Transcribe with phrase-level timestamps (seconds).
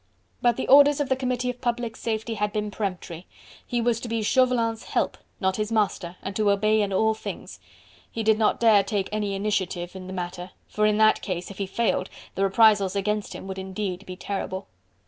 [0.41, 3.27] But the orders of the Committee of Public Safety had been peremptory:
[3.63, 7.59] he was to be Chauvelin's help not his master, and to obey in all things.
[8.11, 11.51] He did not dare to take any initiative in the matter, for in that case,
[11.51, 14.65] if he failed, the reprisals against him would indeed be terrible.